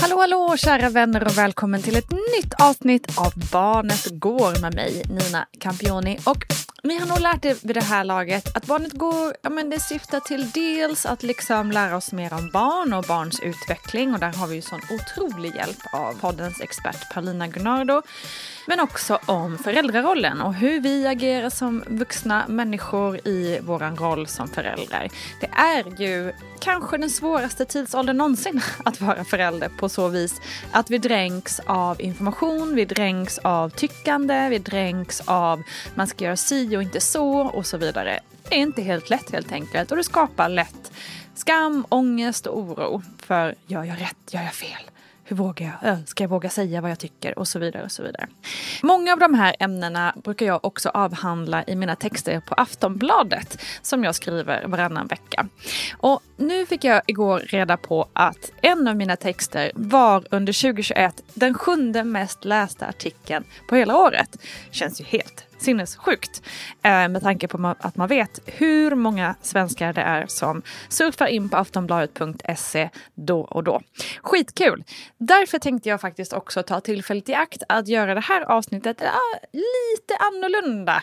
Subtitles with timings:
[0.00, 5.02] Hallå hallå kära vänner och välkommen till ett nytt avsnitt av Barnet går med mig
[5.08, 6.18] Nina Campioni.
[6.24, 6.44] Och
[6.82, 9.80] vi har nog lärt det vid det här laget att Barnet går, ja men det
[9.80, 14.32] syftar till dels att liksom lära oss mer om barn och barns utveckling och där
[14.32, 18.02] har vi ju sån otrolig hjälp av poddens expert Paulina Gunnardo.
[18.66, 24.48] Men också om föräldrarollen och hur vi agerar som vuxna människor i våran roll som
[24.48, 25.08] föräldrar.
[25.40, 30.40] Det är ju kanske den svåraste tidsåldern någonsin att vara förälder på så vis
[30.72, 35.62] att vi dränks av information, vi dränks av tyckande, vi dränks av
[35.94, 38.20] man ska göra si och inte så och så vidare.
[38.48, 40.92] Det är inte helt lätt helt enkelt och det skapar lätt
[41.34, 44.90] skam, ångest och oro för gör jag rätt, gör jag fel?
[45.30, 46.08] Hur vågar jag?
[46.08, 47.38] Ska jag våga säga vad jag tycker?
[47.38, 47.84] Och så vidare.
[47.84, 48.26] och så vidare.
[48.82, 54.04] Många av de här ämnena brukar jag också avhandla i mina texter på Aftonbladet som
[54.04, 55.46] jag skriver varannan vecka.
[55.98, 61.22] Och nu fick jag igår reda på att en av mina texter var under 2021
[61.34, 64.36] den sjunde mest lästa artikeln på hela året.
[64.70, 66.42] Känns ju helt sinnessjukt.
[66.82, 71.48] Eh, med tanke på att man vet hur många svenskar det är som surfar in
[71.48, 73.80] på aftonbladet.se då och då.
[74.22, 74.84] Skitkul!
[75.18, 79.08] Därför tänkte jag faktiskt också ta tillfället i akt att göra det här avsnittet äh,
[79.52, 81.02] lite annorlunda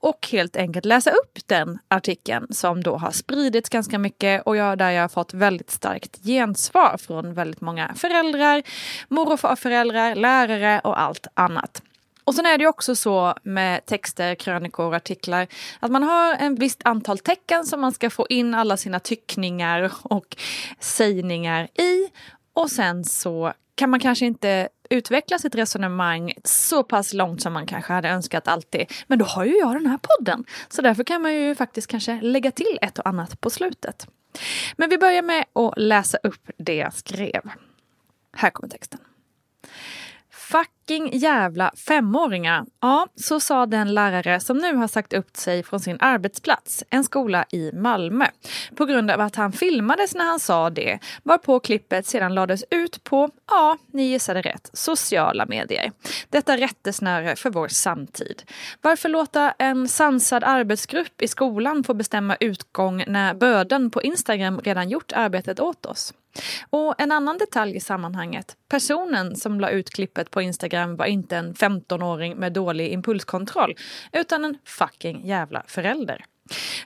[0.00, 4.78] och helt enkelt läsa upp den artikeln som då har spridits ganska mycket och jag,
[4.78, 8.62] där jag har fått väldigt starkt gensvar från väldigt många föräldrar,
[9.08, 11.82] mor och farföräldrar, lärare och allt annat.
[12.26, 15.46] Och sen är det också så med texter, krönikor och artiklar
[15.80, 19.92] att man har en visst antal tecken som man ska få in alla sina tyckningar
[20.02, 20.36] och
[20.80, 22.10] sägningar i.
[22.52, 27.66] Och sen så kan man kanske inte utveckla sitt resonemang så pass långt som man
[27.66, 28.92] kanske hade önskat alltid.
[29.06, 30.44] Men då har ju jag den här podden.
[30.68, 34.06] Så därför kan man ju faktiskt kanske lägga till ett och annat på slutet.
[34.76, 37.50] Men vi börjar med att läsa upp det jag skrev.
[38.36, 39.00] Här kommer texten.
[40.46, 42.66] Fucking jävla femåringar.
[42.80, 47.04] Ja, så sa den lärare som nu har sagt upp sig från sin arbetsplats, en
[47.04, 48.26] skola i Malmö.
[48.74, 53.04] På grund av att han filmades när han sa det, varpå klippet sedan lades ut
[53.04, 55.92] på, ja, ni gissade rätt, sociala medier.
[56.30, 58.42] Detta rättesnöre för vår samtid.
[58.82, 64.88] Varför låta en sansad arbetsgrupp i skolan få bestämma utgång när böden på Instagram redan
[64.88, 66.12] gjort arbetet åt oss?
[66.70, 68.56] Och en annan detalj i sammanhanget.
[68.68, 73.76] Personen som la ut klippet på Instagram var inte en 15-åring med dålig impulskontroll
[74.12, 76.24] utan en fucking jävla förälder.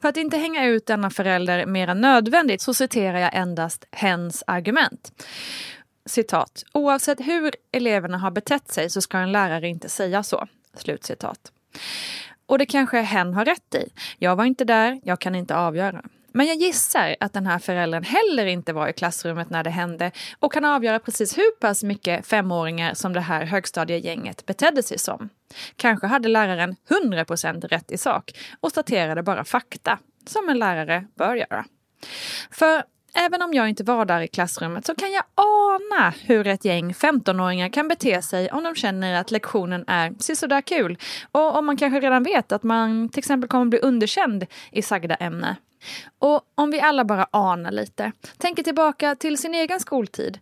[0.00, 4.44] För att inte hänga ut denna förälder mer än nödvändigt så citerar jag endast hens
[4.46, 5.24] argument.
[6.06, 6.64] Citat.
[6.72, 10.46] Oavsett hur eleverna har betett sig så ska en lärare inte säga så.
[10.74, 11.52] Slutcitat.
[12.46, 13.88] Och det kanske hen har rätt i.
[14.18, 16.02] Jag var inte där, jag kan inte avgöra.
[16.32, 20.10] Men jag gissar att den här föräldern heller inte var i klassrummet när det hände
[20.38, 25.28] och kan avgöra precis hur pass mycket femåringar som det här högstadiegänget betedde sig som.
[25.76, 31.34] Kanske hade läraren 100% rätt i sak och staterade bara fakta, som en lärare bör
[31.34, 31.64] göra.
[32.50, 32.82] För
[33.16, 36.92] även om jag inte var där i klassrummet så kan jag ana hur ett gäng
[36.92, 40.98] 15-åringar kan bete sig om de känner att lektionen är sådär kul
[41.32, 45.14] och om man kanske redan vet att man till exempel kommer bli underkänd i sagda
[45.14, 45.56] ämne.
[46.18, 50.38] Och om vi alla bara anar lite, tänker tillbaka till sin egen skoltid.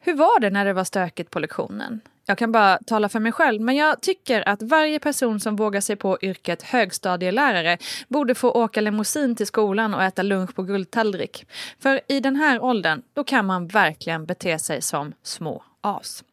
[0.00, 2.00] Hur var det när det var stökigt på lektionen?
[2.26, 5.80] Jag kan bara tala för mig själv, men jag tycker att varje person som vågar
[5.80, 11.46] sig på yrket högstadielärare borde få åka limousin till skolan och äta lunch på guldtallrik.
[11.78, 16.24] För i den här åldern, då kan man verkligen bete sig som små as.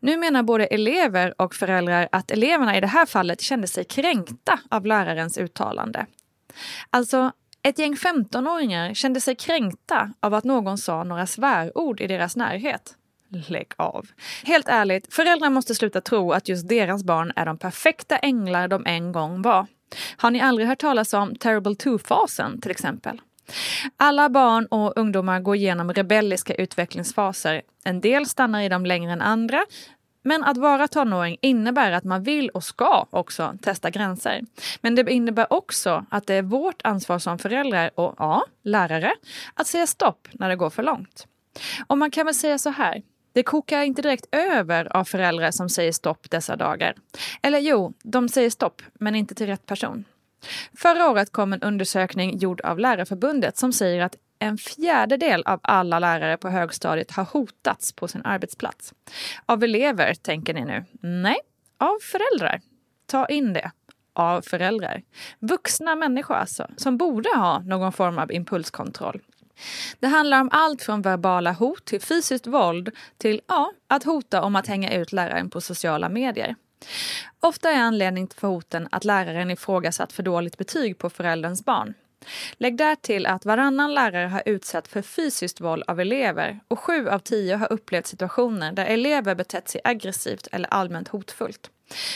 [0.00, 4.58] Nu menar både elever och föräldrar att eleverna i det här fallet kände sig kränkta
[4.68, 6.06] av lärarens uttalande.
[6.90, 7.32] Alltså,
[7.62, 12.96] ett gäng 15-åringar kände sig kränkta av att någon sa några svärord i deras närhet.
[13.32, 14.06] Lägg av.
[14.44, 18.86] Helt ärligt, föräldrar måste sluta tro att just deras barn är de perfekta änglar de
[18.86, 19.66] en gång var.
[20.16, 23.20] Har ni aldrig hört talas om terrible two-fasen till exempel?
[23.96, 27.62] Alla barn och ungdomar går igenom rebelliska utvecklingsfaser.
[27.84, 29.64] En del stannar i dem längre än andra,
[30.22, 34.40] men att vara tonåring innebär att man vill och ska också testa gränser.
[34.80, 39.12] Men det innebär också att det är vårt ansvar som föräldrar och ja, lärare
[39.54, 41.26] att säga stopp när det går för långt.
[41.86, 43.02] Och man kan väl säga så här.
[43.32, 46.94] Det kokar inte direkt över av föräldrar som säger stopp dessa dagar.
[47.42, 50.04] Eller jo, de säger stopp, men inte till rätt person.
[50.76, 55.98] Förra året kom en undersökning gjord av Lärarförbundet som säger att en fjärdedel av alla
[55.98, 58.94] lärare på högstadiet har hotats på sin arbetsplats.
[59.46, 60.84] Av elever, tänker ni nu?
[61.00, 61.36] Nej,
[61.78, 62.60] av föräldrar.
[63.06, 63.70] Ta in det.
[64.12, 65.02] Av föräldrar.
[65.38, 69.20] Vuxna människor alltså, som borde ha någon form av impulskontroll.
[70.00, 74.56] Det handlar om allt från verbala hot till fysiskt våld till ja, att hota om
[74.56, 76.54] att hänga ut läraren på sociala medier.
[77.40, 81.94] Ofta är anledningen för hoten att läraren ifrågasatt för dåligt betyg på förälderns barn.
[82.52, 87.18] Lägg därtill att varannan lärare har utsatt för fysiskt våld av elever och sju av
[87.18, 91.70] tio har upplevt situationer där elever betett sig aggressivt eller allmänt hotfullt.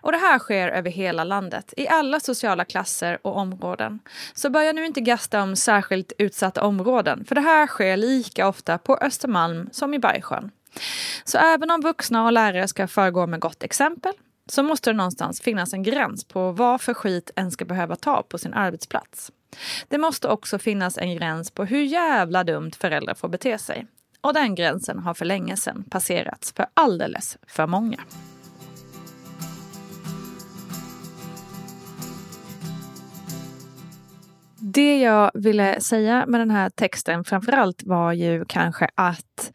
[0.00, 3.98] Och det här sker över hela landet, i alla sociala klasser och områden.
[4.34, 8.78] Så börja nu inte gasta om särskilt utsatta områden, för det här sker lika ofta
[8.78, 10.50] på Östermalm som i Bergsjön.
[11.24, 14.12] Så även om vuxna och lärare ska föregå med gott exempel
[14.46, 18.22] så måste det någonstans finnas en gräns på vad för skit en ska behöva ta
[18.22, 19.32] på sin arbetsplats.
[19.88, 23.86] Det måste också finnas en gräns på hur jävla dumt föräldrar får bete sig.
[24.20, 28.00] Och den gränsen har för länge sedan passerats för alldeles för många.
[34.60, 39.50] Det jag ville säga med den här texten framförallt var ju kanske att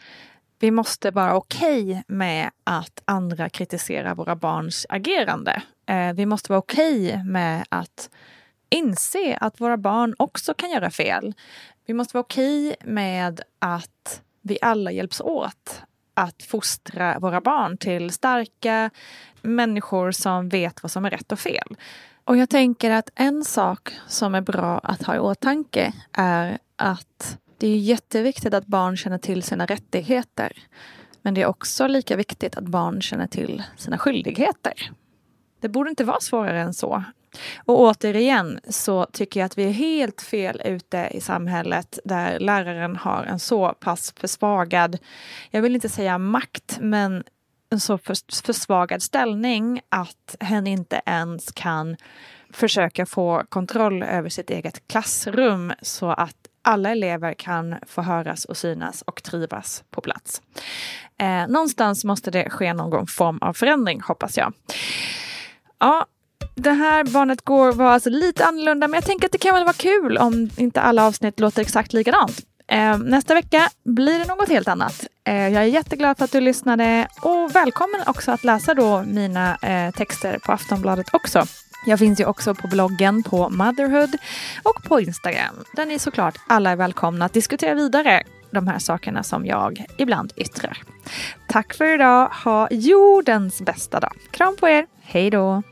[0.59, 5.61] vi måste vara okej okay med att andra kritiserar våra barns agerande.
[5.85, 8.09] Eh, vi måste vara okej okay med att
[8.73, 11.33] inse att våra barn också kan göra fel.
[11.85, 15.81] Vi måste vara okej okay med att vi alla hjälps åt
[16.13, 18.89] att fostra våra barn till starka
[19.41, 21.75] människor som vet vad som är rätt och fel.
[22.25, 27.37] Och jag tänker att en sak som är bra att ha i åtanke är att
[27.57, 30.51] det är jätteviktigt att barn känner till sina rättigheter.
[31.21, 34.91] Men det är också lika viktigt att barn känner till sina skyldigheter.
[35.59, 37.03] Det borde inte vara svårare än så.
[37.57, 42.95] Och återigen så tycker jag att vi är helt fel ute i samhället där läraren
[42.95, 44.97] har en så pass försvagad,
[45.51, 47.23] jag vill inte säga makt, men
[47.69, 47.99] en så
[48.45, 51.95] försvagad ställning att hen inte ens kan
[52.53, 58.57] försöka få kontroll över sitt eget klassrum så att alla elever kan få höras och
[58.57, 60.41] synas och trivas på plats.
[61.17, 64.53] Eh, någonstans måste det ske någon form av förändring, hoppas jag.
[65.79, 66.05] Ja,
[66.55, 69.63] det här Barnet Går var alltså lite annorlunda, men jag tänker att det kan väl
[69.63, 72.39] vara kul om inte alla avsnitt låter exakt likadant.
[72.67, 75.07] Eh, nästa vecka blir det något helt annat.
[75.27, 79.57] Eh, jag är jätteglad för att du lyssnade och välkommen också att läsa då mina
[79.61, 81.45] eh, texter på Aftonbladet också.
[81.85, 84.15] Jag finns ju också på bloggen på Motherhood
[84.63, 89.23] och på Instagram där ni såklart alla är välkomna att diskutera vidare de här sakerna
[89.23, 90.77] som jag ibland yttrar.
[91.47, 92.29] Tack för idag.
[92.43, 94.13] Ha jordens bästa dag.
[94.31, 94.87] Kram på er.
[95.01, 95.63] Hej då.